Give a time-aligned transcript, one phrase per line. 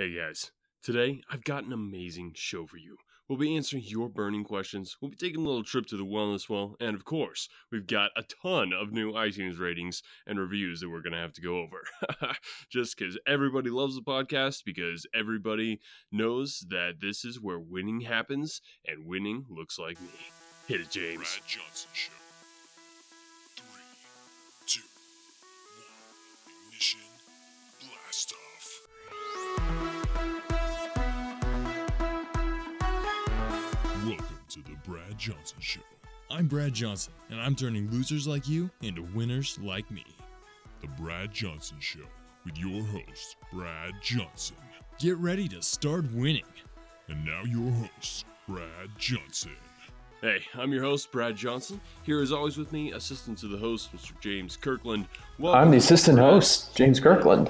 [0.00, 0.50] Hey guys,
[0.82, 2.96] today I've got an amazing show for you.
[3.28, 6.48] We'll be answering your burning questions, we'll be taking a little trip to the wellness
[6.48, 10.88] well, and of course, we've got a ton of new iTunes ratings and reviews that
[10.88, 11.82] we're going to have to go over.
[12.70, 18.62] Just because everybody loves the podcast, because everybody knows that this is where winning happens,
[18.86, 20.08] and winning looks like me.
[20.66, 21.38] Hit it, James.
[21.38, 22.19] Brad Johnson Show.
[34.90, 35.80] Brad Johnson Show.
[36.32, 40.02] I'm Brad Johnson, and I'm turning losers like you into winners like me.
[40.80, 42.00] The Brad Johnson Show
[42.44, 44.56] with your host, Brad Johnson.
[44.98, 46.42] Get ready to start winning.
[47.06, 49.52] And now your host, Brad Johnson.
[50.22, 51.80] Hey, I'm your host, Brad Johnson.
[52.02, 54.18] Here, as always, with me, assistant to the host, Mr.
[54.20, 55.06] James Kirkland.
[55.38, 57.48] Welcome I'm the assistant Brad- host, James Kirkland.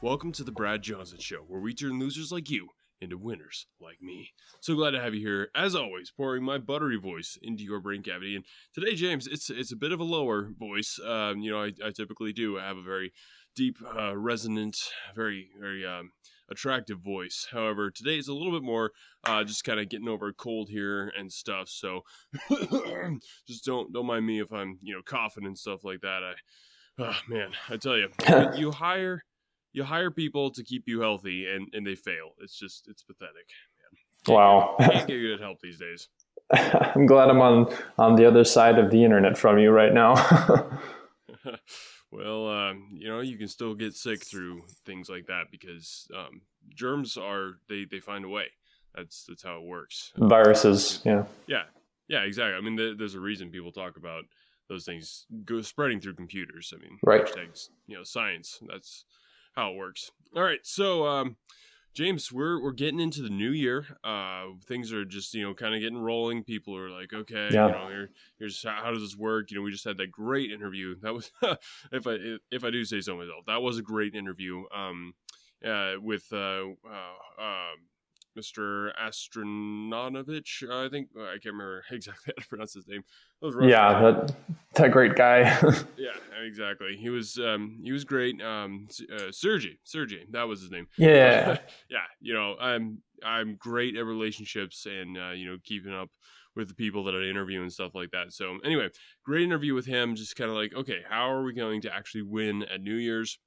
[0.00, 2.68] Welcome to the Brad Johnson Show, where we turn losers like you
[3.00, 4.32] into winners like me.
[4.60, 8.02] So glad to have you here, as always, pouring my buttery voice into your brain
[8.02, 8.36] cavity.
[8.36, 10.98] And today, James, it's it's a bit of a lower voice.
[11.04, 13.12] Um, you know, I, I typically do have a very
[13.54, 14.76] deep, uh, resonant,
[15.14, 16.12] very very um,
[16.50, 17.48] attractive voice.
[17.50, 18.92] However, today is a little bit more
[19.24, 21.68] uh, just kind of getting over a cold here and stuff.
[21.68, 22.02] So
[23.46, 26.22] just don't don't mind me if I'm you know coughing and stuff like that.
[26.22, 26.34] I
[26.98, 28.08] oh, man, I tell you,
[28.56, 29.24] you hire
[29.78, 32.32] you hire people to keep you healthy and and they fail.
[32.42, 33.46] It's just it's pathetic.
[34.26, 34.34] Man.
[34.36, 34.74] Wow.
[34.80, 36.08] Can't get good help these days.
[36.52, 40.14] I'm glad I'm on on the other side of the internet from you right now.
[42.10, 46.42] well, um, you know, you can still get sick through things like that because um,
[46.74, 48.46] germs are they they find a way.
[48.96, 50.12] That's that's how it works.
[50.16, 51.24] Viruses, yeah.
[51.46, 51.64] Yeah,
[52.08, 52.54] yeah, exactly.
[52.56, 54.24] I mean, there, there's a reason people talk about
[54.68, 56.74] those things go spreading through computers.
[56.74, 57.24] I mean, Right.
[57.24, 58.58] hashtags, you know, science.
[58.68, 59.04] That's
[59.54, 60.10] how it works.
[60.36, 61.36] All right, so um,
[61.94, 63.86] James, we're we're getting into the new year.
[64.04, 66.44] Uh, things are just you know kind of getting rolling.
[66.44, 67.66] People are like, okay, Yeah.
[67.66, 69.50] you know, here, here's how, how does this work?
[69.50, 70.96] You know, we just had that great interview.
[71.00, 71.32] That was,
[71.92, 74.64] if I if I do say so myself, that was a great interview.
[74.74, 75.14] Um,
[75.66, 77.74] uh, with uh, uh,
[78.38, 78.90] Mr.
[79.00, 83.02] Astronatovich, I think I can't remember exactly how to pronounce his name.
[83.42, 84.36] Yeah, that
[84.74, 85.40] that great guy.
[85.96, 86.10] yeah,
[86.44, 86.96] exactly.
[86.96, 88.40] He was um, he was great.
[88.42, 90.86] Um, uh, Sergey, Sergey, that was his name.
[90.96, 91.58] yeah.
[91.90, 96.10] yeah, you know, I'm I'm great at relationships and uh, you know keeping up
[96.56, 98.32] with the people that I interview and stuff like that.
[98.32, 98.88] So anyway,
[99.24, 100.16] great interview with him.
[100.16, 103.38] Just kind of like, okay, how are we going to actually win at New Year's?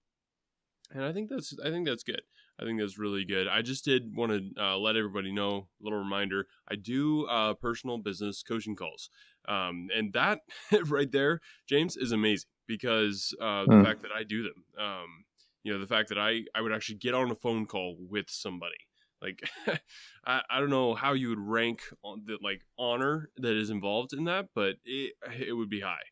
[0.94, 2.22] And I think that's I think that's good.
[2.60, 3.48] I think that's really good.
[3.48, 7.54] I just did want to uh, let everybody know, a little reminder, I do uh,
[7.56, 9.10] personal business coaching calls.
[9.48, 10.40] Um, and that
[10.86, 13.82] right there, James, is amazing because uh, the Hmm.
[13.82, 15.26] fact that I do them, um,
[15.64, 18.30] you know, the fact that I, I would actually get on a phone call with
[18.30, 18.76] somebody.
[19.22, 19.42] Like,
[20.26, 24.14] I, I don't know how you would rank on the like honor that is involved
[24.14, 26.04] in that, but it, it would be high.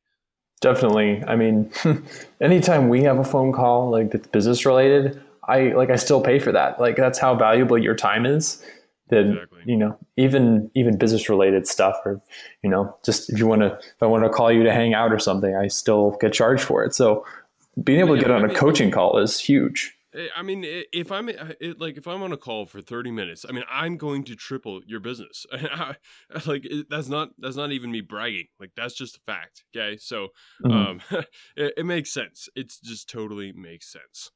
[0.61, 1.23] Definitely.
[1.25, 1.71] I mean,
[2.41, 6.39] anytime we have a phone call like that's business related, I like I still pay
[6.39, 6.79] for that.
[6.79, 8.63] Like that's how valuable your time is.
[9.09, 9.61] That Exactly.
[9.65, 12.21] you know, even even business related stuff, or
[12.61, 14.93] you know, just if you want to, if I want to call you to hang
[14.93, 16.93] out or something, I still get charged for it.
[16.93, 17.25] So
[17.83, 19.95] being able to get on I a coaching call is huge.
[20.13, 23.45] Eh, I mean, if I'm it, like if I'm on a call for 30 minutes,
[23.47, 25.45] I mean, I'm going to triple your business.
[26.45, 28.47] like it- that's not that's not even me bragging.
[28.59, 29.63] Like that's just a fact.
[29.75, 30.29] Okay, so
[30.63, 30.71] Mhm.
[30.71, 31.01] um,
[31.55, 32.49] it, it makes sense.
[32.55, 34.31] It's just totally makes sense.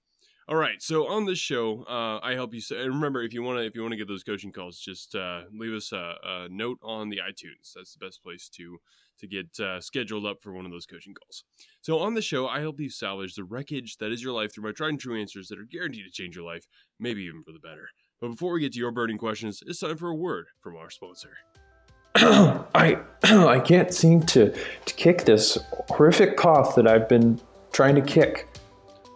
[0.50, 2.62] All right, so on this show, uh, I help you.
[2.72, 5.44] remember, if you want to, if you want to get those coaching calls, just uh,
[5.54, 7.72] leave us a, a note on the iTunes.
[7.74, 8.78] That's the best place to
[9.20, 11.46] to get uh, scheduled up for one of those coaching calls.
[11.82, 14.66] So on the show, I help you salvage the wreckage that is your life through
[14.66, 16.66] my tried and true answers that are guaranteed to change your life,
[17.00, 17.88] maybe even for the better.
[18.20, 20.90] But before we get to your burning questions, it's time for a word from our
[20.90, 21.38] sponsor.
[22.16, 25.58] I I can't seem to to kick this
[25.90, 27.40] horrific cough that I've been
[27.72, 28.53] trying to kick.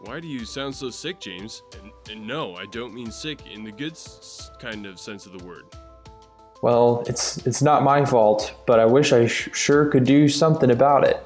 [0.07, 1.63] Why do you sound so sick, James?
[1.81, 5.38] And, and no, I don't mean sick in the good s- kind of sense of
[5.38, 5.65] the word.
[6.62, 10.71] Well, it's it's not my fault, but I wish I sh- sure could do something
[10.71, 11.21] about it.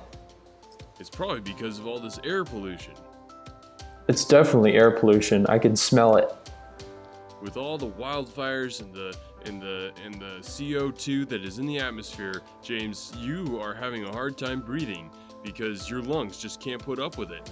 [1.00, 2.96] It's probably because of all this air pollution.
[4.08, 5.46] It's definitely air pollution.
[5.46, 6.34] I can smell it.
[7.40, 11.78] With all the wildfires and the and the and the CO2 that is in the
[11.78, 15.12] atmosphere, James, you are having a hard time breathing
[15.44, 17.48] because your lungs just can't put up with it.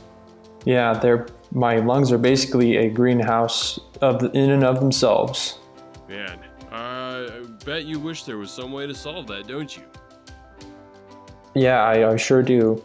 [0.65, 5.59] Yeah, they're my lungs are basically a greenhouse of the, in and of themselves.
[6.07, 6.39] Man,
[6.71, 9.83] I bet you wish there was some way to solve that, don't you?
[11.55, 12.83] Yeah, I, I sure do.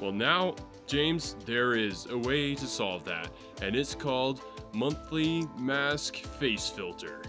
[0.00, 0.54] Well, now,
[0.86, 3.30] James, there is a way to solve that,
[3.62, 4.42] and it's called
[4.74, 7.22] monthly mask face filter.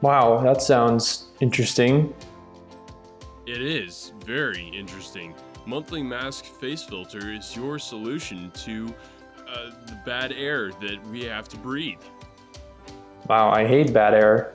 [0.00, 2.14] Wow, that sounds interesting.
[3.46, 5.34] It is very interesting.
[5.66, 8.94] Monthly mask face filter is your solution to
[9.48, 12.00] uh, the bad air that we have to breathe.
[13.28, 14.54] Wow, I hate bad air.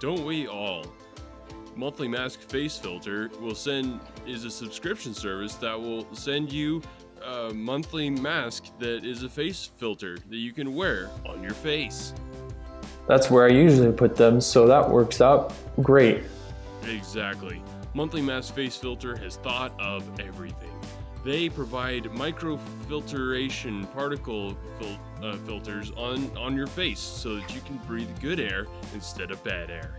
[0.00, 0.84] Don't we all?
[1.74, 6.82] Monthly Mask Face Filter will send is a subscription service that will send you
[7.24, 12.12] a monthly mask that is a face filter that you can wear on your face.
[13.06, 16.24] That's where I usually put them, so that works out great.
[16.82, 17.62] Exactly.
[17.98, 20.70] Monthly Mask Face Filter has thought of everything.
[21.24, 27.76] They provide microfiltration particle fil- uh, filters on, on your face so that you can
[27.88, 29.98] breathe good air instead of bad air.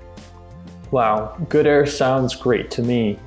[0.92, 3.19] Wow, good air sounds great to me.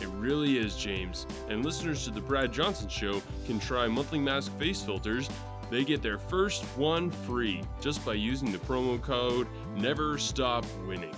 [0.00, 1.28] It really is, James.
[1.48, 5.30] And listeners to the Brad Johnson Show can try monthly mask face filters.
[5.70, 9.46] They get their first one free just by using the promo code
[9.76, 11.14] Never Stop Winning.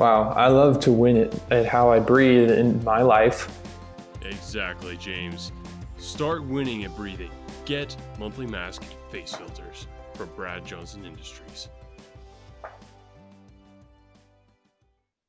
[0.00, 3.54] Wow, I love to win it at how I breathe in my life.
[4.22, 5.52] Exactly, James.
[5.98, 7.30] Start winning at breathing.
[7.66, 11.68] Get monthly mask face filters from Brad Johnson Industries.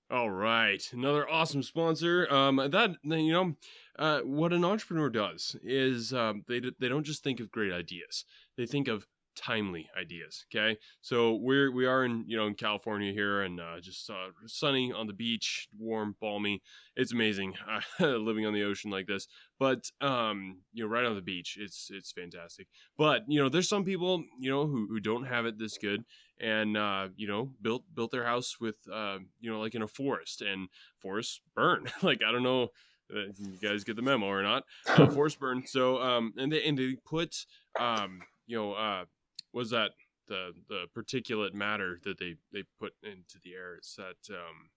[0.09, 2.33] All right, another awesome sponsor.
[2.33, 3.55] Um, that you know,
[3.99, 8.23] uh, what an entrepreneur does is um, they they don't just think of great ideas;
[8.55, 9.05] they think of
[9.35, 10.45] timely ideas.
[10.53, 14.29] Okay, so we're we are in you know in California here, and uh, just uh,
[14.45, 16.61] sunny on the beach, warm, balmy.
[16.95, 17.53] It's amazing
[17.99, 19.27] uh, living on the ocean like this.
[19.59, 22.67] But um, you know, right on the beach, it's it's fantastic.
[22.97, 26.03] But you know, there's some people you know who who don't have it this good,
[26.39, 29.87] and uh, you know built built their house with uh, you know like in a
[29.87, 30.69] forest, and
[30.99, 31.85] forests burn.
[32.01, 32.69] like I don't know.
[33.13, 34.63] Uh, you guys get the memo or not?
[34.87, 35.63] Uh, forest burn.
[35.67, 37.35] So um, and they and they put
[37.79, 39.05] um, you know uh,
[39.53, 39.91] was that
[40.27, 43.77] the the particulate matter that they they put into the air?
[43.77, 44.69] Is that um,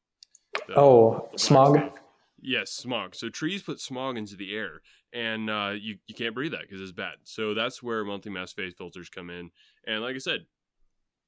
[0.67, 1.76] the, Oh, the smog?
[1.79, 1.99] stuff.
[2.41, 3.15] Yes, smog.
[3.15, 4.81] So trees put smog into the air,
[5.12, 7.15] and uh, you you can't breathe that because it's bad.
[7.25, 9.50] So that's where monthly mask face filters come in.
[9.87, 10.47] And like I said,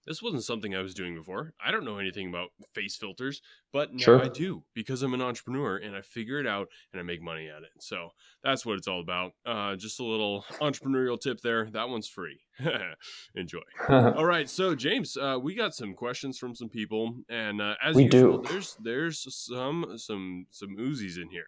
[0.07, 1.53] this wasn't something I was doing before.
[1.65, 3.41] I don't know anything about face filters,
[3.73, 4.23] but now Sure.
[4.23, 7.49] I do because I'm an entrepreneur and I figure it out and I make money
[7.49, 7.71] at it.
[7.81, 8.11] So
[8.43, 9.33] that's what it's all about.
[9.45, 11.69] Uh, just a little entrepreneurial tip there.
[11.71, 12.41] That one's free.
[13.35, 13.61] Enjoy.
[13.89, 17.95] All right, so James, uh, we got some questions from some people, and uh, as
[17.97, 18.49] We usual, do.
[18.49, 21.47] there's there's some some some Uzis in here.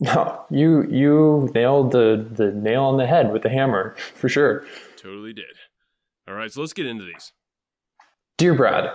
[0.00, 4.66] No, you you nailed the the nail on the head with the hammer for sure.
[4.96, 5.44] Totally did.
[6.28, 7.32] All right, so let's get into these.
[8.38, 8.90] Dear Brad,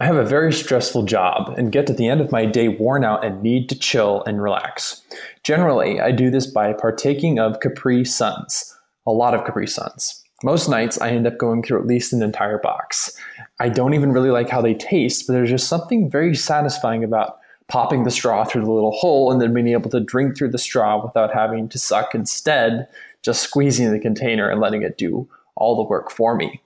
[0.00, 3.04] I have a very stressful job and get to the end of my day worn
[3.04, 5.02] out and need to chill and relax.
[5.42, 8.74] Generally, I do this by partaking of Capri Suns,
[9.06, 10.24] a lot of Capri Suns.
[10.42, 13.14] Most nights, I end up going through at least an entire box.
[13.60, 17.40] I don't even really like how they taste, but there's just something very satisfying about
[17.66, 20.56] popping the straw through the little hole and then being able to drink through the
[20.56, 22.88] straw without having to suck instead,
[23.20, 26.62] just squeezing the container and letting it do all the work for me.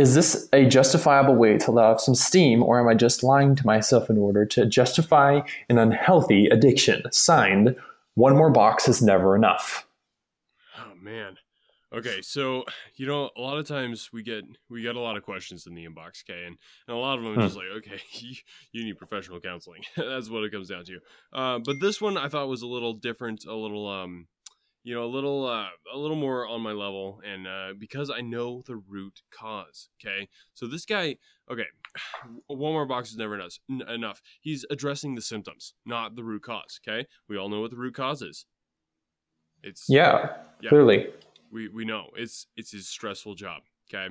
[0.00, 3.54] Is this a justifiable way to let off some steam, or am I just lying
[3.54, 7.02] to myself in order to justify an unhealthy addiction?
[7.12, 7.76] Signed,
[8.14, 9.86] one more box is never enough.
[10.78, 11.36] Oh man.
[11.94, 12.64] Okay, so
[12.96, 15.74] you know, a lot of times we get we get a lot of questions in
[15.74, 16.56] the inbox, okay, and,
[16.88, 18.36] and a lot of them are just like, okay, you,
[18.72, 19.82] you need professional counseling.
[19.98, 20.98] That's what it comes down to.
[21.30, 24.28] Uh, but this one I thought was a little different, a little um,
[24.90, 28.22] you know, a little uh, a little more on my level, and uh, because I
[28.22, 29.88] know the root cause.
[30.04, 31.14] Okay, so this guy,
[31.48, 31.66] okay,
[32.48, 33.56] one more box is never enough.
[33.68, 34.20] Enough.
[34.40, 36.80] He's addressing the symptoms, not the root cause.
[36.82, 38.46] Okay, we all know what the root cause is.
[39.62, 40.70] It's Yeah, Yeah.
[40.70, 41.12] clearly.
[41.52, 44.08] we we know it's it's his stressful job okay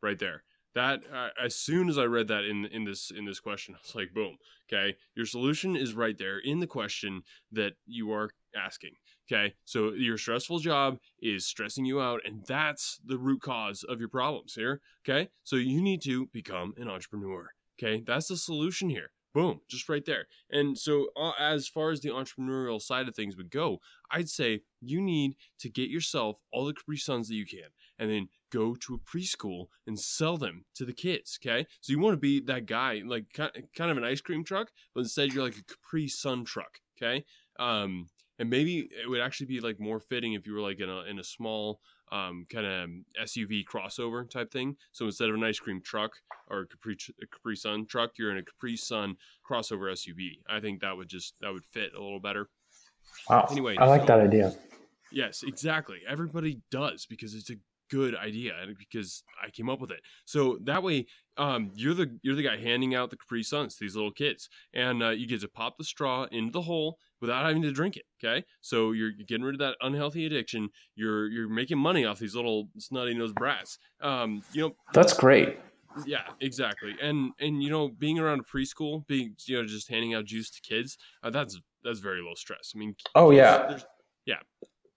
[0.00, 0.44] right there
[0.74, 3.78] that uh, as soon as i read that in in this in this question i
[3.82, 4.36] was like boom
[4.68, 7.22] okay your solution is right there in the question
[7.52, 8.94] that you are asking
[9.30, 13.98] okay so your stressful job is stressing you out and that's the root cause of
[14.00, 18.88] your problems here okay so you need to become an entrepreneur okay that's the solution
[18.88, 23.14] here boom just right there and so uh, as far as the entrepreneurial side of
[23.14, 23.78] things would go
[24.10, 28.10] i'd say you need to get yourself all the Capri Suns that you can and
[28.10, 31.38] then go to a preschool and sell them to the kids.
[31.40, 31.66] Okay.
[31.80, 35.00] So you want to be that guy, like kind of an ice cream truck, but
[35.00, 36.80] instead you're like a Capri Sun truck.
[36.96, 37.24] Okay.
[37.58, 38.08] Um,
[38.40, 41.02] and maybe it would actually be like more fitting if you were like in a,
[41.02, 41.78] in a small
[42.10, 42.88] um, kind of
[43.26, 44.76] SUV crossover type thing.
[44.92, 46.12] So instead of an ice cream truck
[46.48, 49.16] or a Capri, a Capri Sun truck, you're in a Capri Sun
[49.48, 50.38] crossover SUV.
[50.48, 52.48] I think that would just, that would fit a little better.
[53.28, 53.46] Wow.
[53.50, 54.54] Anyway, I like so- that idea.
[55.12, 55.98] Yes, exactly.
[56.08, 57.56] Everybody does because it's a
[57.90, 60.00] good idea because I came up with it.
[60.24, 61.06] So that way,
[61.36, 64.48] um, you're the you're the guy handing out the Capri Suns to these little kids,
[64.74, 67.96] and uh, you get to pop the straw into the hole without having to drink
[67.96, 68.04] it.
[68.22, 70.68] Okay, so you're getting rid of that unhealthy addiction.
[70.94, 73.78] You're you're making money off these little snotty nosed brats.
[74.00, 75.58] Um, you know That's great.
[76.06, 76.94] yeah, exactly.
[77.02, 80.50] And and you know, being around a preschool, being you know, just handing out juice
[80.50, 82.72] to kids, uh, that's that's very low stress.
[82.74, 83.78] I mean, Oh kids- yeah,
[84.26, 84.40] yeah,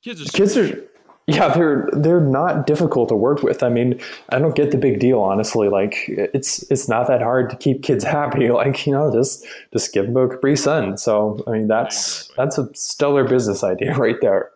[0.03, 0.89] kids are kids are
[1.27, 3.99] yeah they're they're not difficult to work with i mean
[4.29, 7.81] i don't get the big deal honestly like it's it's not that hard to keep
[7.83, 11.67] kids happy like you know just just give them a capri sun so i mean
[11.67, 12.35] that's Exactly.
[12.37, 14.49] that's a stellar business idea right there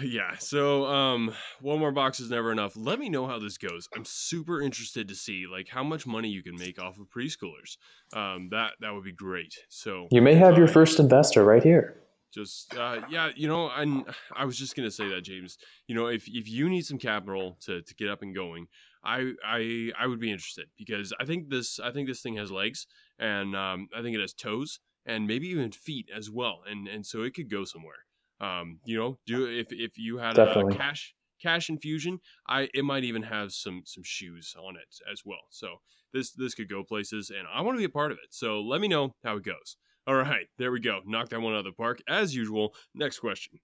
[0.00, 0.36] Yeah.
[0.38, 2.72] So, um, one more box is never enough.
[2.76, 3.88] Let me know how this goes.
[3.94, 7.76] I'm super interested to see like how much money you can make off of preschoolers.
[8.12, 9.54] Um, that that would be great.
[9.68, 12.02] So you may have your first investor right here
[12.32, 16.06] just uh, yeah you know and i was just gonna say that james you know
[16.06, 18.66] if, if you need some capital to, to get up and going
[19.04, 22.50] I, I i would be interested because i think this i think this thing has
[22.50, 22.86] legs
[23.18, 27.04] and um, i think it has toes and maybe even feet as well and and
[27.04, 28.06] so it could go somewhere.
[28.40, 33.04] Um, you know do if if you had a, cash cash infusion i it might
[33.04, 35.46] even have some some shoes on it as well.
[35.50, 35.76] So
[36.12, 38.30] this this could go places and i want to be a part of it.
[38.30, 41.00] So let me know how it goes all right, there we go.
[41.06, 42.02] Knock that one out of the park.
[42.08, 43.60] As usual, next question.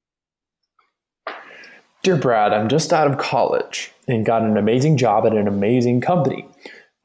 [2.02, 6.00] Dear Brad, I'm just out of college and got an amazing job at an amazing
[6.00, 6.48] company.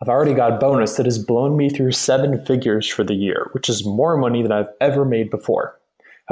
[0.01, 3.49] I've already got a bonus that has blown me through seven figures for the year,
[3.53, 5.79] which is more money than I've ever made before.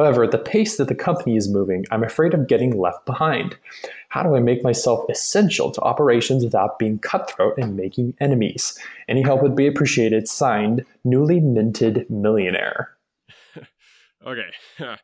[0.02, 3.56] However, at the pace that the company is moving, I'm afraid of getting left behind.
[4.10, 8.80] How do I make myself essential to operations without being cutthroat and making enemies?
[9.08, 10.28] Any help would be appreciated.
[10.28, 12.98] Signed, newly minted millionaire.
[14.26, 14.50] Okay.
[14.80, 14.98] All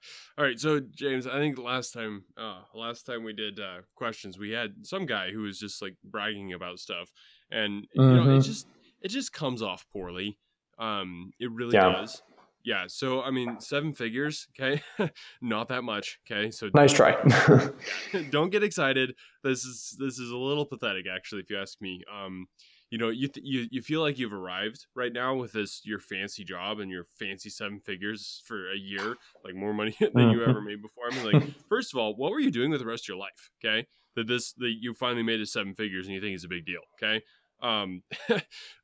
[0.45, 0.59] right.
[0.59, 4.85] So James, I think last time, uh, last time we did uh, questions, we had
[4.85, 7.11] some guy who was just like bragging about stuff,
[7.49, 8.45] and you know, it Mhm.
[8.45, 8.67] just
[9.01, 10.37] it just comes off poorly.
[10.77, 11.93] Um, it really Yeah.
[11.93, 12.21] does.
[12.67, 12.83] Yeah.
[12.87, 14.45] So I mean, seven figures.
[14.59, 14.81] Okay,
[15.41, 16.19] not that much.
[16.29, 16.51] Okay.
[16.51, 17.15] So Nice try.
[18.29, 19.15] don't get excited.
[19.41, 22.03] This is this is a little pathetic, actually, if you ask me.
[22.13, 22.47] Um,
[22.89, 25.99] you know, you th- you you feel like you've arrived right now with this your
[25.99, 30.43] fancy job and your fancy seven figures for a year, like more money than you
[30.43, 31.05] ever made before.
[31.09, 33.17] I mean, like, first of all, what were you doing with the rest of your
[33.17, 33.49] life?
[33.63, 36.49] Okay, that this that you finally made it seven figures and you think it's a
[36.49, 36.81] big deal.
[37.01, 37.23] Okay,
[37.61, 38.03] um,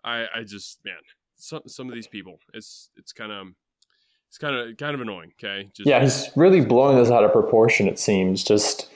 [0.06, 0.96] I I just man,
[1.36, 3.48] some some of these people, it's it's kind of
[4.34, 5.32] it's kind of kind of annoying.
[5.40, 7.88] Okay, just yeah, he's really blowing this out of proportion.
[7.88, 8.90] It seems just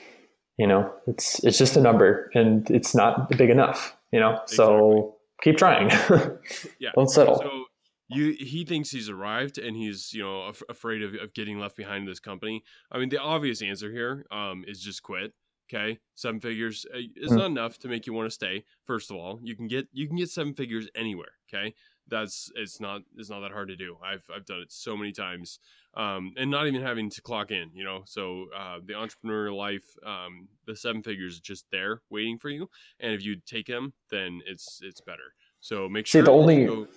[0.58, 3.96] you know, it's it's just a number, and it's not big enough.
[4.12, 5.90] You know, so keep trying.
[6.80, 6.90] yeah.
[6.96, 7.36] Don't settle.
[7.38, 7.66] So
[8.08, 11.76] you he thinks he's arrived and he's you know af- afraid of, of getting left
[11.76, 12.64] behind in this company.
[12.92, 15.34] I mean, the obvious answer here um, is just quit.
[15.72, 17.38] Okay, seven figures uh, is Mm.
[17.38, 18.64] not enough to make you want to stay.
[18.88, 21.34] First of all, you can get you can get seven figures anywhere.
[21.54, 21.76] Okay,
[22.10, 23.98] that's it's not it's not that hard to do.
[24.04, 25.60] I've I've done it so many times,
[25.96, 27.70] um, and not even having to clock in.
[27.74, 32.50] You know, so uh, the entrepreneurial life, um, the seven figures just there waiting for
[32.50, 35.34] you, and if you take them, then it's it's better.
[35.60, 36.88] So make See, sure the that you only- go,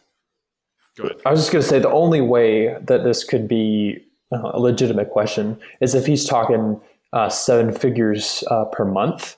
[0.96, 1.16] go ahead.
[1.26, 4.60] I was just going to say the only way that this could be uh, a
[4.60, 6.80] legitimate question is if he's talking
[7.12, 9.36] uh, seven figures uh, per month.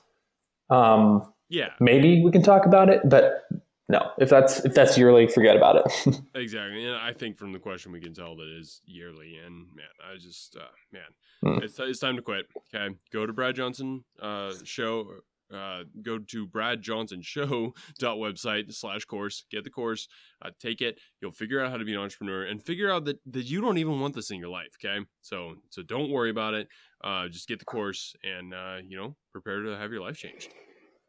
[0.69, 3.42] Um, Yeah, maybe we can talk about it, but
[3.89, 6.21] no, if that's if that's yearly, forget about it.
[6.35, 6.85] exactly.
[6.85, 9.37] And I think from the question we can tell that it is yearly.
[9.45, 10.61] And man, I just uh,
[10.91, 11.01] man,
[11.41, 11.63] Hmm.
[11.63, 12.45] it's it's time to quit.
[12.73, 15.07] Okay, go to Brad Johnson uh, show.
[15.53, 19.45] Uh, go to Brad Johnson Show dot website slash course.
[19.51, 20.07] Get the course.
[20.41, 20.97] Uh, take it.
[21.21, 23.77] You'll figure out how to be an entrepreneur and figure out that that you don't
[23.77, 24.75] even want this in your life.
[24.83, 26.69] Okay, so so don't worry about it.
[27.03, 30.49] Uh, just get the course and uh, you know prepare to have your life changed.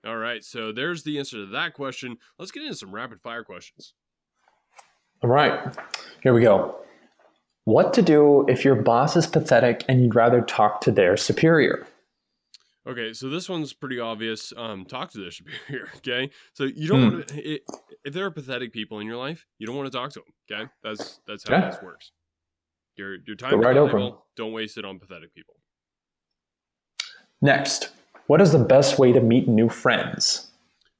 [0.06, 2.18] All right, so there's the answer to that question.
[2.38, 3.94] Let's get into some rapid fire questions.
[5.23, 5.75] All right,
[6.23, 6.76] here we go.
[7.64, 11.87] What to do if your boss is pathetic and you'd rather talk to their superior?
[12.87, 14.52] Okay, so this one's pretty obvious.
[14.54, 15.88] Um, talk to their superior.
[15.96, 17.14] Okay, so you don't Hmm.
[17.16, 17.58] want to.
[18.04, 20.34] If there are pathetic people in your life, you don't want to talk to them.
[20.52, 21.70] Okay, that's that's how Yeah.
[21.70, 22.12] this works.
[22.96, 24.26] Your your time Go is right over valuable.
[24.37, 25.54] Don't waste it on pathetic people.
[27.40, 27.88] Next,
[28.26, 30.50] what is the best way to meet new friends?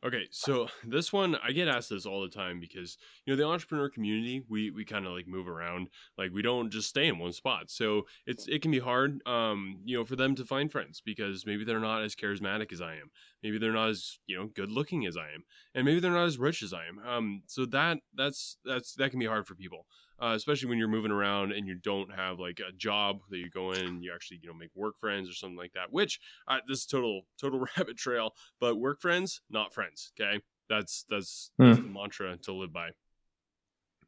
[0.05, 3.49] Okay, so this one I get asked this all the time because you know the
[3.49, 5.89] entrepreneur community we we kind of like move around.
[6.19, 7.71] Like we don't just stay in one spot.
[7.71, 11.47] So it's it can be hard um you know for them to find friends because
[11.47, 13.11] maybe they're not as charismatic as I am.
[13.43, 15.45] Maybe they're not as you know good looking as I am.
[15.75, 16.99] And maybe they're not as rich as I am.
[16.99, 19.87] Um so that that's that's that can be hard for people
[20.21, 23.51] uh, especially when you're moving around and you don't have like a job that you
[23.51, 25.93] go in and you actually you know make work friends or something like that.
[25.93, 30.13] Which uh, this is total total rabbit trail, but work friends, not friends.
[30.19, 32.91] Okay, that's that's, that's the mantra to live by.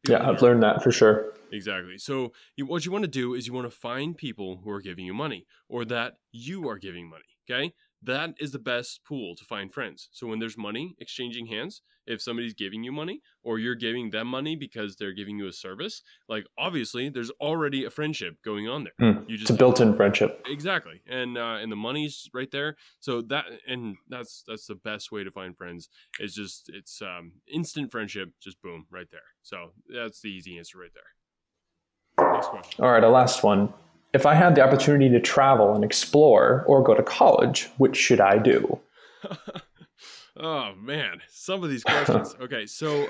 [0.08, 1.34] Yeah, I've learned that for sure.
[1.52, 1.98] Exactly.
[1.98, 4.80] So you, what you want to do is you want to find people who are
[4.80, 7.24] giving you money or that you are giving money.
[7.48, 7.72] Okay.
[8.06, 10.08] That is the best pool to find friends.
[10.12, 14.28] So when there's money exchanging hands, if somebody's giving you money or you're giving them
[14.28, 18.84] money because they're giving you a service, like obviously there's already a friendship going on
[18.84, 18.92] there.
[19.00, 20.46] Mm, you just it's a built-in friendship.
[20.46, 21.02] Exactly.
[21.08, 22.76] And uh, and the money's right there.
[23.00, 25.88] So that and that's that's the best way to find friends.
[26.20, 29.20] It's just it's um instant friendship, just boom, right there.
[29.42, 32.32] So that's the easy answer right there.
[32.32, 32.84] Next question.
[32.84, 33.72] All right, a last one.
[34.16, 38.18] If I had the opportunity to travel and explore or go to college, which should
[38.18, 38.80] I do?
[40.38, 42.34] oh man, some of these questions.
[42.40, 43.08] okay, so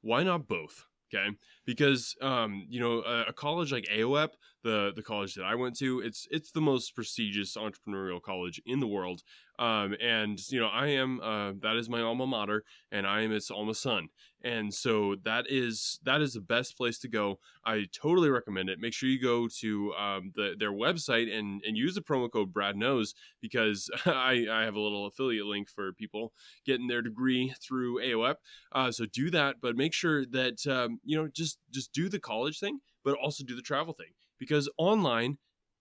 [0.00, 0.84] why not both?
[1.14, 1.28] Okay,
[1.64, 4.30] because um, you know a, a, college like AOEP,
[4.64, 8.80] the the college that I went to, it's it's the most prestigious entrepreneurial college in
[8.80, 9.22] the world.
[9.60, 13.30] Um, and you know, I am uh, that is my alma mater, and I am
[13.30, 14.08] its alma son,
[14.42, 17.38] and so that is that is the best place to go.
[17.64, 18.78] I totally recommend it.
[18.78, 22.52] Make sure you go to um, the, their website and and use the promo code
[22.52, 26.32] Brad Knows because I, I have a little affiliate link for people
[26.64, 28.36] getting their degree through AOEP.
[28.72, 32.20] Uh, so do that, but make sure that um, you know just just do the
[32.20, 35.38] college thing, but also do the travel thing because online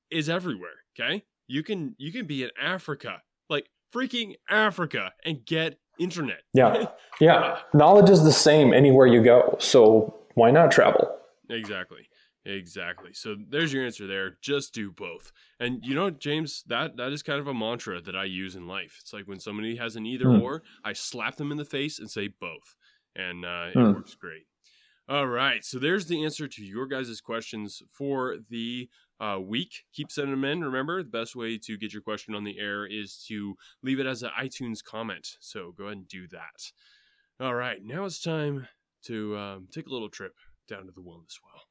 [0.09, 0.83] is everywhere.
[0.99, 6.41] Okay, you can you can be in Africa like freaking Africa and get internet.
[6.53, 6.85] Yeah.
[7.19, 7.57] Yeah.
[7.73, 9.57] Knowledge is the same anywhere you go.
[9.59, 11.17] So why not travel?
[11.49, 12.07] Exactly.
[12.45, 13.09] Exactly.
[13.13, 14.37] So there's your answer there.
[14.41, 15.31] Just do both.
[15.59, 18.67] And you know, James, that that is kind of a mantra that I use in
[18.67, 18.97] life.
[19.01, 20.41] It's like when somebody has an either hmm.
[20.41, 22.75] or, I slap them in the face and say both.
[23.15, 23.93] And uh, it hmm.
[23.93, 24.43] works great.
[25.09, 25.63] All right.
[25.63, 28.89] So there's the answer to your guys' questions for the
[29.21, 29.85] uh, week.
[29.93, 30.61] Keep sending them in.
[30.61, 34.05] Remember, the best way to get your question on the air is to leave it
[34.05, 35.37] as an iTunes comment.
[35.39, 36.71] So go ahead and do that.
[37.39, 38.67] All right, now it's time
[39.05, 40.33] to um, take a little trip
[40.67, 41.63] down to the wellness well.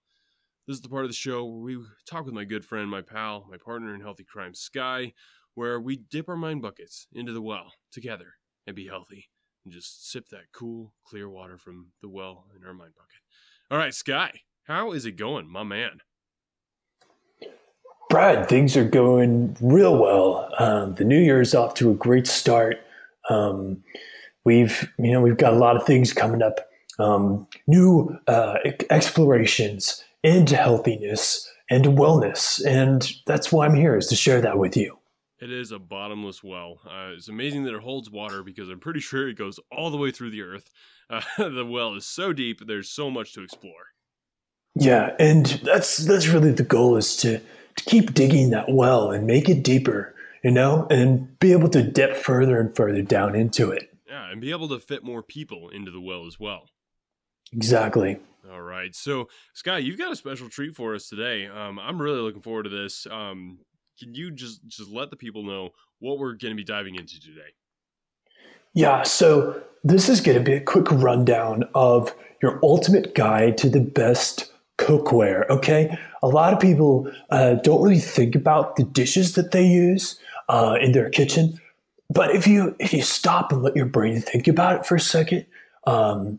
[0.66, 3.02] This is the part of the show where we talk with my good friend, my
[3.02, 5.12] pal, my partner in healthy crime, Sky,
[5.54, 8.34] where we dip our mind buckets into the well together
[8.66, 9.28] and be healthy
[9.64, 13.25] and just sip that cool, clear water from the well in our mind bucket.
[13.68, 14.30] All right, Sky,
[14.68, 15.98] how is it going, my man?
[18.08, 20.48] Brad, things are going real well.
[20.60, 22.76] Um, the new year is off to a great start.
[23.28, 23.82] Um,
[24.44, 26.60] we've, you know, we've got a lot of things coming up.
[27.00, 34.16] Um, new uh, explorations into healthiness and wellness, and that's why I'm here is to
[34.16, 34.96] share that with you.
[35.38, 36.80] It is a bottomless well.
[36.86, 39.98] Uh, it's amazing that it holds water because I'm pretty sure it goes all the
[39.98, 40.70] way through the earth.
[41.08, 43.92] Uh, the well is so deep; there's so much to explore.
[44.74, 49.24] Yeah, and that's that's really the goal is to to keep digging that well and
[49.24, 53.70] make it deeper, you know, and be able to dip further and further down into
[53.70, 53.88] it.
[54.08, 56.64] Yeah, and be able to fit more people into the well as well.
[57.52, 58.18] Exactly.
[58.50, 58.94] All right.
[58.94, 61.46] So, Scott, you've got a special treat for us today.
[61.46, 63.06] Um, I'm really looking forward to this.
[63.10, 63.60] Um,
[63.98, 67.20] can you just just let the people know what we're going to be diving into
[67.20, 67.54] today?
[68.74, 69.02] Yeah.
[69.04, 73.80] So this is going to be a quick rundown of your ultimate guide to the
[73.80, 75.48] best cookware.
[75.48, 80.18] Okay, a lot of people uh, don't really think about the dishes that they use
[80.48, 81.58] uh, in their kitchen,
[82.10, 85.00] but if you if you stop and let your brain think about it for a
[85.00, 85.46] second,
[85.86, 86.38] um,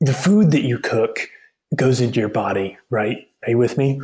[0.00, 1.28] the food that you cook
[1.76, 2.76] goes into your body.
[2.90, 3.28] Right?
[3.44, 4.00] Are you with me?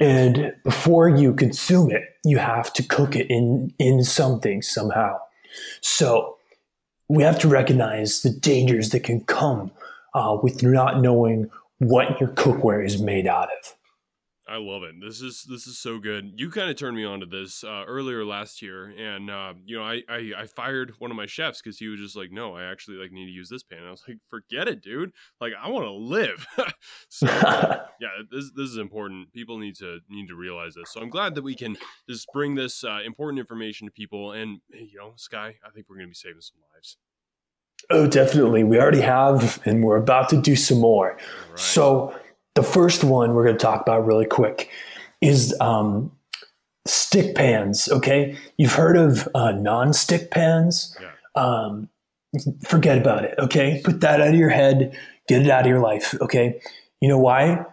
[0.00, 5.18] And before you consume it, you have to cook it in in something somehow.
[5.80, 6.36] So
[7.08, 9.70] we have to recognize the dangers that can come
[10.14, 13.74] uh, with not knowing what your cookware is made out of.
[14.48, 14.94] I love it.
[15.00, 16.34] This is this is so good.
[16.36, 19.76] You kind of turned me on to this uh, earlier last year, and uh, you
[19.76, 22.54] know, I, I, I fired one of my chefs because he was just like, "No,
[22.54, 25.10] I actually like need to use this pan." And I was like, "Forget it, dude.
[25.40, 26.46] Like, I want to live."
[27.08, 29.32] so uh, yeah, this this is important.
[29.32, 30.92] People need to need to realize this.
[30.92, 31.76] So I'm glad that we can
[32.08, 34.30] just bring this uh, important information to people.
[34.30, 36.98] And you know, Sky, I think we're going to be saving some lives.
[37.90, 38.64] Oh, definitely.
[38.64, 41.18] We already have, and we're about to do some more.
[41.50, 41.58] Right.
[41.58, 42.18] So,
[42.56, 44.70] the first one we're going to talk about really quick
[45.20, 46.10] is um,
[46.86, 47.88] stick pans.
[47.88, 48.36] Okay.
[48.56, 50.96] You've heard of uh, non stick pans.
[51.00, 51.10] Yeah.
[51.40, 51.88] Um,
[52.64, 53.34] forget about it.
[53.38, 53.80] Okay.
[53.84, 56.14] Put that out of your head, get it out of your life.
[56.20, 56.60] Okay.
[57.00, 57.64] You know why?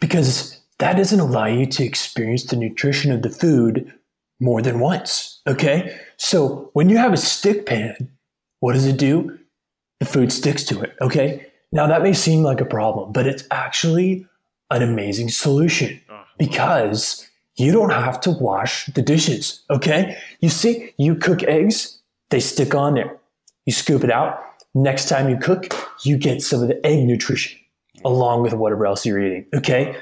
[0.00, 3.92] Because that doesn't allow you to experience the nutrition of the food
[4.38, 5.40] more than once.
[5.46, 5.98] Okay.
[6.18, 8.10] So, when you have a stick pan,
[8.60, 9.38] what does it do?
[10.00, 10.94] The food sticks to it.
[11.00, 11.49] Okay.
[11.72, 14.26] Now that may seem like a problem, but it's actually
[14.70, 19.62] an amazing solution Ah, because you don't have to wash the dishes.
[19.70, 20.16] Okay.
[20.40, 23.18] You see, you cook eggs, they stick on there.
[23.66, 24.40] You scoop it out.
[24.74, 27.58] Next time you cook, you get some of the egg nutrition
[28.04, 29.46] along with whatever else you're eating.
[29.54, 29.96] Okay.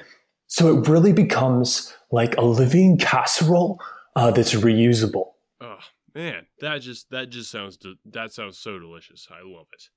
[0.46, 3.80] So it really becomes like a living casserole
[4.16, 5.32] uh, that's reusable.
[5.60, 5.78] oh
[6.14, 9.26] man, that just that just sounds de- that sounds so delicious.
[9.30, 9.88] I love it.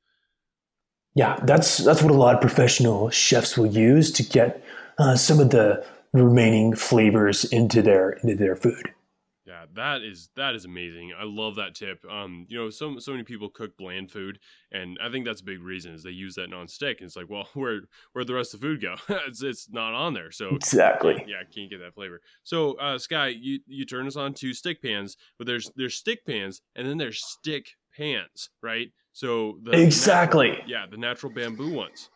[1.13, 4.63] Yeah, that's that's what a lot of professional chefs will use to get
[4.97, 8.93] uh, some of the remaining flavors into their into their food.
[9.43, 11.13] Yeah, that is that is amazing.
[11.19, 12.06] I love that tip.
[12.10, 14.39] Um, you know, so so many people cook bland food,
[14.71, 17.00] and I think that's a big reason is they use that non-stick.
[17.02, 17.82] And it's like, well, where
[18.13, 18.95] where'd the rest of the food go?
[19.28, 21.24] it's it's not on there, so Exactly.
[21.28, 22.21] yeah, I can't get that flavor.
[22.43, 26.26] So, uh, Sky, you you turn us on to stick pans, but there's there's stick
[26.26, 28.91] pans, and then there's stick pans, right?
[29.13, 30.60] So the Exactly.
[30.65, 32.10] yeah, the natural bamboo ones.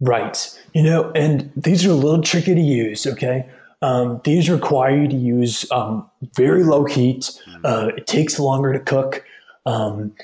[0.00, 0.58] Right.
[0.74, 3.48] You know, and these are a little tricky to use, okay?
[3.82, 7.30] Um, these require you to use um, very low heat.
[7.64, 9.24] Uh, it takes longer to cook.
[9.64, 10.14] Um,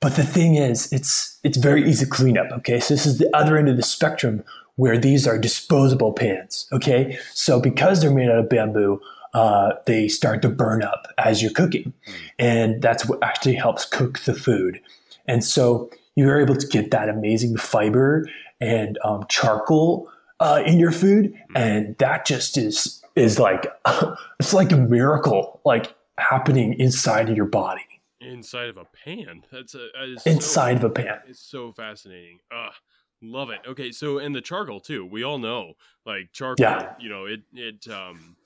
[0.00, 2.78] but the thing is, it's it's very easy to clean up, okay?
[2.80, 4.44] So this is the other end of the spectrum
[4.76, 7.18] where these are disposable pans, okay?
[7.32, 9.00] So because they're made out of bamboo,
[9.36, 11.92] uh, they start to burn up as you're cooking.
[12.38, 14.80] And that's what actually helps cook the food.
[15.26, 18.26] And so you're able to get that amazing fiber
[18.62, 23.66] and um, charcoal uh, in your food, and that just is is like
[24.40, 27.82] it's like a miracle, like happening inside of your body,
[28.20, 29.42] Inside of a pan.
[29.52, 31.20] That's a that is so- inside of a pan.
[31.28, 32.38] It's so fascinating.
[32.50, 32.72] Ah,
[33.20, 33.60] love it.
[33.68, 35.04] Okay, so and the charcoal too.
[35.04, 35.74] We all know,
[36.06, 36.64] like charcoal.
[36.64, 36.94] Yeah.
[36.98, 38.36] You know, it it um,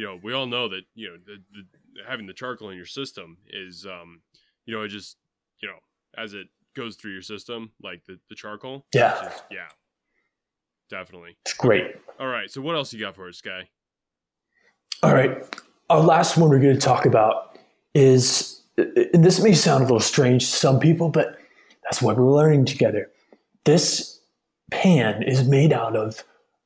[0.00, 2.86] you know, we all know that you know the, the having the charcoal in your
[2.86, 4.22] system is um,
[4.64, 5.18] you know, it just
[5.60, 5.74] you know
[6.16, 8.86] as it goes through your system, like the the charcoal.
[8.94, 9.20] Yeah.
[9.22, 9.68] just- yeah.
[10.88, 11.36] Definitely.
[11.44, 11.84] It's great.
[12.18, 12.50] All right.
[12.50, 13.68] So what else you got for us, Sky?
[15.02, 15.44] All right,
[15.88, 17.58] our last one we're going to talk about
[17.94, 21.38] is, and this may sound a little strange to some people, but
[21.84, 23.10] that's what we're learning together.
[23.64, 24.20] This
[24.70, 26.22] pan is made out of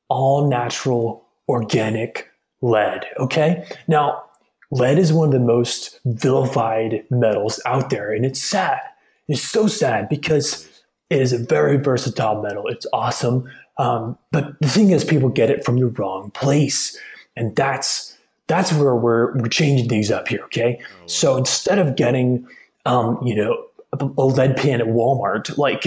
[0.09, 2.29] all natural organic
[2.61, 3.05] lead.
[3.19, 3.65] Okay.
[3.87, 4.23] Now,
[4.71, 8.79] lead is one of the most vilified metals out there, and it's sad.
[9.27, 10.67] It's so sad because
[11.09, 12.67] it is a very versatile metal.
[12.67, 13.49] It's awesome.
[13.77, 16.97] Um, but the thing is, people get it from the wrong place.
[17.35, 18.15] And that's
[18.47, 20.43] that's where we're, we're changing things up here.
[20.45, 20.79] Okay.
[21.07, 22.47] So instead of getting,
[22.85, 23.65] um, you know,
[23.99, 25.83] a lead pan at Walmart, like,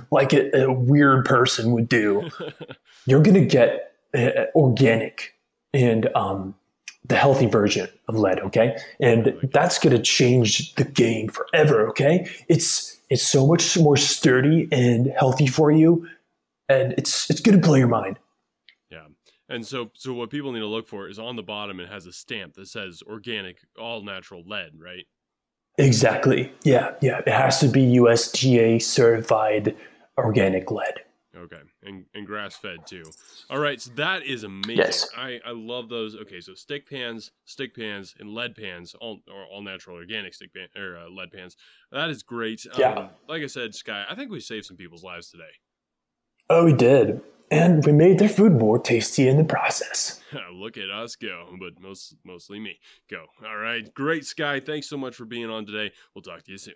[0.10, 2.30] like a, a weird person would do,
[3.06, 5.34] you're going to get uh, organic
[5.72, 6.54] and um,
[7.04, 8.40] the healthy version of lead.
[8.40, 11.88] Okay, and that's going to change the game forever.
[11.88, 16.08] Okay, it's it's so much more sturdy and healthy for you,
[16.68, 18.18] and it's it's going to blow your mind.
[18.90, 19.06] Yeah.
[19.48, 22.06] And so so what people need to look for is on the bottom it has
[22.06, 25.06] a stamp that says organic all natural lead, right?
[25.78, 26.52] Exactly.
[26.64, 27.20] Yeah, yeah.
[27.26, 29.74] It has to be USDA certified
[30.18, 31.02] organic lead.
[31.34, 33.04] Okay, and, and grass fed too.
[33.48, 34.76] All right, so that is amazing.
[34.76, 35.08] Yes.
[35.16, 36.14] I, I love those.
[36.14, 40.52] Okay, so stick pans, stick pans, and lead pans, all or all natural organic stick
[40.52, 41.56] pan or uh, lead pans.
[41.90, 42.66] That is great.
[42.76, 42.92] Yeah.
[42.92, 45.44] Um, like I said, Sky, I think we saved some people's lives today.
[46.50, 47.22] Oh, we did.
[47.50, 50.20] And we made their food more tasty in the process.
[50.52, 52.78] Look at us go, but most mostly me
[53.10, 53.24] go.
[53.46, 54.60] All right, great, Sky.
[54.60, 55.92] Thanks so much for being on today.
[56.14, 56.74] We'll talk to you soon.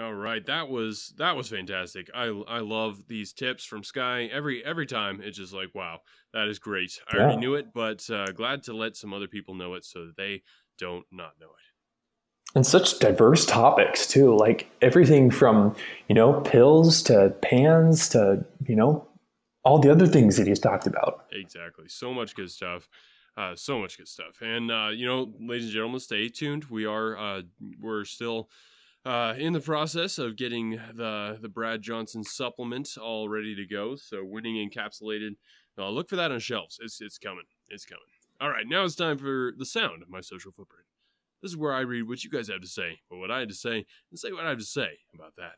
[0.00, 2.10] All right, that was that was fantastic.
[2.14, 5.20] I I love these tips from Sky every every time.
[5.22, 6.00] It's just like wow,
[6.32, 6.98] that is great.
[7.12, 10.06] I already knew it, but uh, glad to let some other people know it so
[10.06, 10.42] that they
[10.78, 12.56] don't not know it.
[12.56, 14.36] And such diverse topics, too.
[14.36, 15.74] Like everything from,
[16.08, 19.08] you know, pills to pans to, you know,
[19.64, 21.26] all the other things that he's talked about.
[21.32, 21.88] Exactly.
[21.88, 22.88] So much good stuff.
[23.36, 24.40] Uh, so much good stuff.
[24.40, 26.64] And uh, you know, ladies and gentlemen, stay tuned.
[26.66, 27.42] We are uh,
[27.80, 28.48] we're still
[29.04, 33.96] uh, in the process of getting the the Brad Johnson supplement all ready to go.
[33.96, 35.36] So winning encapsulated.
[35.76, 36.78] Uh, look for that on shelves.
[36.82, 37.44] It's it's coming.
[37.68, 38.02] It's coming.
[38.40, 40.86] All right, now it's time for the sound of my social footprint.
[41.40, 43.48] This is where I read what you guys have to say, or what I had
[43.48, 45.52] to say, and say what I have to say about that.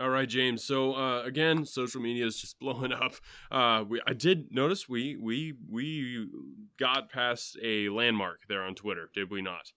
[0.00, 0.64] All right, James.
[0.64, 3.14] So uh, again, social media is just blowing up.
[3.50, 6.26] Uh, we, I did notice we we we
[6.78, 9.72] got past a landmark there on Twitter, did we not?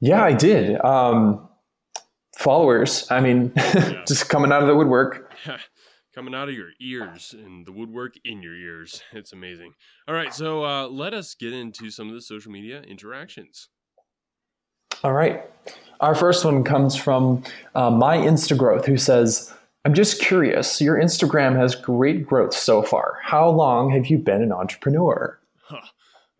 [0.00, 0.82] Yeah, I did.
[0.84, 1.48] Um,
[2.38, 3.52] followers, I mean,
[4.06, 5.32] just coming out of the woodwork.
[6.12, 9.00] Coming out of your ears and the woodwork in your ears.
[9.12, 9.74] It's amazing.
[10.08, 13.68] All right, so uh, let us get into some of the social media interactions.
[15.04, 15.44] All right.
[16.00, 17.44] Our first one comes from
[17.76, 20.80] uh, my Instagrowth, who says, I'm just curious.
[20.80, 23.18] Your Instagram has great growth so far.
[23.22, 25.38] How long have you been an entrepreneur?
[25.62, 25.86] Huh.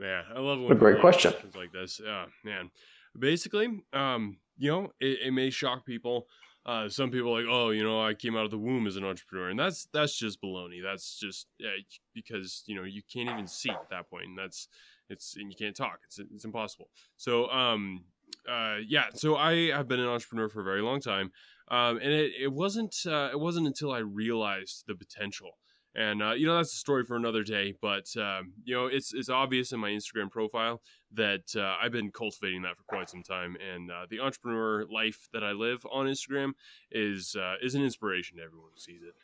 [0.01, 1.33] Man, I love when What a great question.
[1.55, 2.01] like this.
[2.05, 2.71] Yeah, man.
[3.19, 6.27] Basically, um, you know, it, it may shock people.
[6.67, 9.05] Uh, some people like, oh, you know, I came out of the womb as an
[9.05, 10.83] entrepreneur, and that's that's just baloney.
[10.83, 11.71] That's just yeah,
[12.15, 14.69] because you know you can't even see at that point, and that's
[15.09, 16.01] it's and you can't talk.
[16.07, 16.89] It's it's impossible.
[17.17, 18.05] So, um,
[18.49, 19.07] uh, yeah.
[19.15, 21.33] So I have been an entrepreneur for a very long time,
[21.69, 25.59] um, and it it wasn't uh, it wasn't until I realized the potential
[25.95, 29.13] and uh, you know that's a story for another day but um, you know it's
[29.13, 30.81] it's obvious in my instagram profile
[31.13, 35.29] that uh, i've been cultivating that for quite some time and uh, the entrepreneur life
[35.33, 36.53] that i live on instagram
[36.91, 39.15] is uh, is an inspiration to everyone who sees it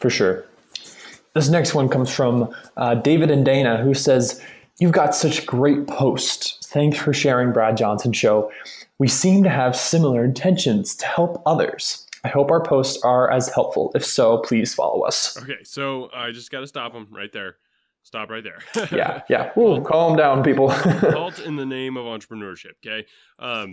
[0.00, 0.44] For sure.
[1.34, 4.42] This next one comes from uh, David and Dana, who says,
[4.78, 6.66] You've got such great posts.
[6.66, 8.50] Thanks for sharing Brad Johnson Show.
[8.98, 12.03] We seem to have similar intentions to help others.
[12.24, 13.92] I hope our posts are as helpful.
[13.94, 15.36] If so, please follow us.
[15.42, 17.56] okay so i just gotta stop them right there
[18.02, 18.58] stop right there
[18.92, 19.50] Yeah, yeah.
[19.58, 20.70] Ooh, calm down, people.
[20.70, 23.06] halt in the name of entrepreneurship okay
[23.38, 23.72] um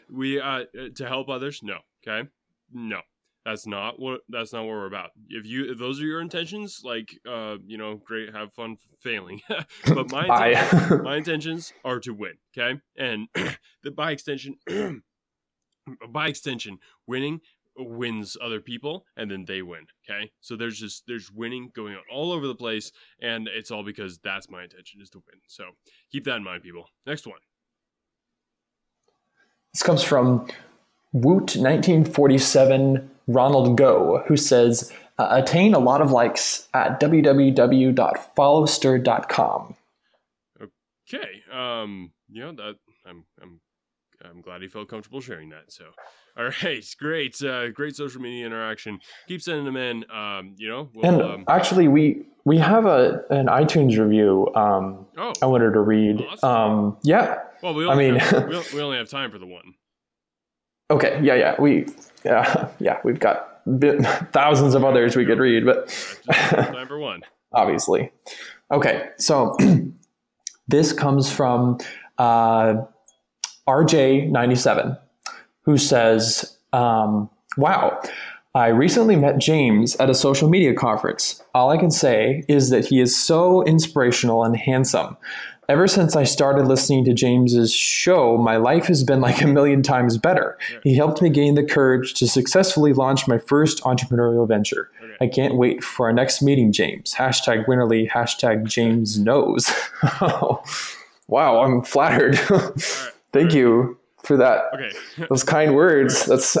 [0.10, 0.64] we uh
[0.94, 2.28] to help others no okay
[2.72, 3.00] no
[3.44, 6.82] that's not what that's not what we're about if you if those are your intentions
[6.84, 9.40] like uh you know great have fun failing
[9.86, 13.28] but my intentions, my intentions are to win okay and
[13.82, 14.56] the by extension
[16.10, 17.40] by extension winning
[17.76, 22.02] wins other people and then they win okay so there's just there's winning going on
[22.12, 25.64] all over the place and it's all because that's my intention is to win so
[26.10, 27.38] keep that in mind people next one
[29.72, 30.48] This comes from
[31.12, 39.74] Woot 1947 Ronald Go, who says, uh, attain a lot of likes at www.followster.com.
[40.62, 41.42] Okay.
[41.52, 43.60] Um, you know that I'm I'm
[44.24, 45.70] I'm glad he felt comfortable sharing that.
[45.70, 45.84] So,
[46.36, 48.98] all right, great, uh, great social media interaction.
[49.28, 50.04] Keep sending them in.
[50.10, 54.48] Um, you know, we'll, And um, actually, we we have a an iTunes review.
[54.54, 56.20] Um, oh, I wanted to read.
[56.22, 56.48] Awesome.
[56.48, 57.38] Um, yeah.
[57.62, 59.74] well, we I mean- have, we, we only have time for the one.
[60.90, 61.20] Okay.
[61.22, 61.34] Yeah.
[61.34, 61.54] Yeah.
[61.60, 61.86] We.
[62.24, 62.68] Yeah.
[62.78, 62.98] Yeah.
[63.04, 63.60] We've got
[64.32, 65.88] thousands of others we could read, but
[66.32, 67.20] time for one.
[67.52, 68.10] obviously.
[68.72, 69.08] Okay.
[69.18, 69.56] So
[70.68, 71.78] this comes from
[72.18, 72.74] uh,
[73.68, 74.98] RJ97,
[75.62, 78.00] who says, um, "Wow."
[78.54, 81.42] I recently met James at a social media conference.
[81.54, 85.16] All I can say is that he is so inspirational and handsome.
[85.70, 89.82] Ever since I started listening to James's show, my life has been like a million
[89.82, 90.58] times better.
[90.82, 94.90] He helped me gain the courage to successfully launch my first entrepreneurial venture.
[95.18, 97.14] I can't wait for our next meeting, James.
[97.14, 99.72] Hashtag Winnerly, hashtag James knows.
[101.26, 102.38] wow, I'm flattered.
[103.32, 104.64] Thank you for that.
[104.74, 104.92] Okay.
[105.28, 106.26] Those kind words.
[106.26, 106.56] That's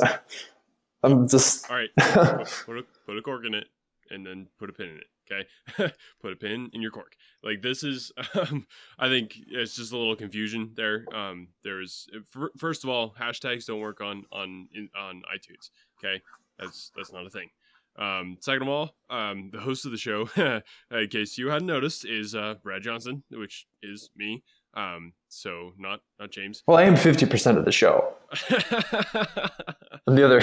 [1.02, 1.90] I'm just All right.
[1.96, 3.66] put, a, put a cork in it
[4.10, 5.04] and then put a pin in it.
[5.30, 5.92] Okay.
[6.20, 7.14] put a pin in your cork.
[7.42, 8.66] Like this is, um,
[8.98, 11.04] I think it's just a little confusion there.
[11.14, 12.08] Um, there's
[12.58, 15.70] first of all, hashtags don't work on on in, on iTunes.
[15.98, 16.22] Okay,
[16.58, 17.48] that's that's not a thing.
[17.96, 20.28] Um, second of all, um, the host of the show,
[20.90, 24.42] in case you hadn't noticed, is uh, Brad Johnson, which is me.
[24.74, 26.62] Um, so not not James.
[26.66, 28.14] well, I am 50% of the show.
[30.06, 30.40] The other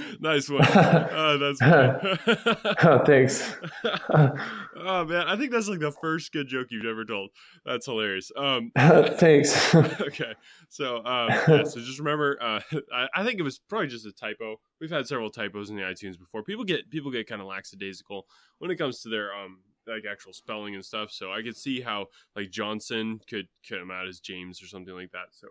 [0.20, 0.62] nice one.
[0.62, 3.04] Uh, that's funny.
[3.06, 3.54] thanks.
[3.84, 7.30] oh man, I think that's like the first good joke you've ever told.
[7.66, 8.32] That's hilarious.
[8.36, 9.74] Um, thanks.
[9.74, 10.34] okay,
[10.70, 14.12] so um, yeah, so just remember, uh, I, I think it was probably just a
[14.12, 14.56] typo.
[14.80, 16.42] We've had several typos in the iTunes before.
[16.42, 18.26] People get people get kind of lackadaisical
[18.60, 21.10] when it comes to their um like actual spelling and stuff.
[21.10, 25.12] So I could see how like Johnson could come out as James or something like
[25.12, 25.28] that.
[25.32, 25.48] So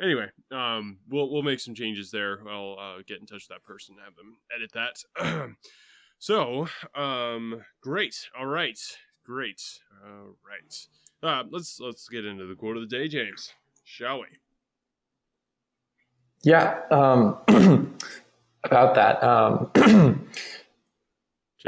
[0.00, 2.40] anyway, um, we'll we'll make some changes there.
[2.48, 5.54] I'll uh, get in touch with that person, and have them edit that.
[6.18, 8.28] so, um, great.
[8.38, 8.78] All right,
[9.24, 9.62] great.
[10.04, 10.86] All right.
[11.22, 13.52] Uh, let's let's get into the quote of the day, James.
[13.84, 14.26] Shall we?
[16.44, 17.38] Yeah, um,
[18.64, 19.22] about that.
[19.24, 20.28] Um,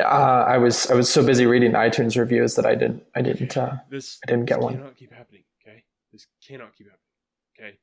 [0.01, 3.57] uh, I was I was so busy reading iTunes reviews that I didn't I didn't
[3.57, 4.77] uh, This I didn't get this one.
[4.77, 5.43] Cannot keep happening.
[5.63, 6.99] Okay, this cannot keep happening.
[7.59, 7.79] Okay,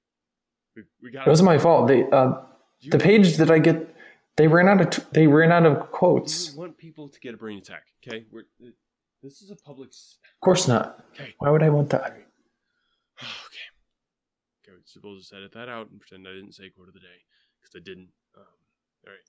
[0.76, 1.88] we we got It wasn't my fault.
[1.88, 2.34] They uh,
[2.90, 3.96] the page that I get
[4.36, 6.54] they ran out of t- they ran out of quotes.
[6.54, 7.84] You want people to get a brain attack.
[8.06, 8.46] Okay, we're
[9.24, 9.90] this is a public.
[9.90, 11.04] Of course not.
[11.14, 11.34] Okay.
[11.40, 12.02] Why would I want that?
[13.22, 13.68] okay.
[14.68, 17.00] Okay, so we'll just edit that out and pretend I didn't say quote of the
[17.00, 17.26] day
[17.60, 18.10] because I didn't.
[18.38, 18.44] Um,
[19.06, 19.20] all right.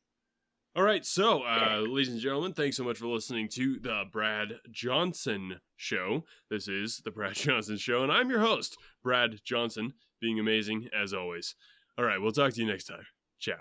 [0.78, 4.60] All right, so, uh, ladies and gentlemen, thanks so much for listening to the Brad
[4.70, 6.22] Johnson Show.
[6.50, 11.12] This is the Brad Johnson Show, and I'm your host, Brad Johnson, being amazing as
[11.12, 11.56] always.
[11.98, 13.04] All right, we'll talk to you next time.
[13.40, 13.56] Ciao.